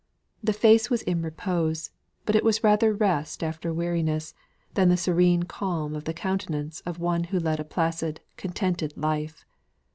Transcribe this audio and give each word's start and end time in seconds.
The 0.43 0.51
face 0.51 0.89
was 0.89 1.03
in 1.03 1.21
repose; 1.21 1.91
but 2.25 2.35
it 2.35 2.43
was 2.43 2.63
rather 2.63 2.91
rest 2.91 3.43
after 3.43 3.71
weariness 3.71 4.33
than 4.73 4.89
the 4.89 4.97
serene 4.97 5.43
calm 5.43 5.93
of 5.93 6.05
the 6.05 6.11
countenance 6.15 6.81
of 6.87 6.97
one 6.97 7.25
who 7.25 7.37
led 7.39 7.59
a 7.59 7.63
placid, 7.63 8.19
contented 8.35 8.97
life. 8.97 9.45